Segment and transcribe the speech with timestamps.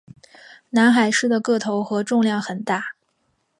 [0.71, 2.95] 南海狮的个头和重量很大。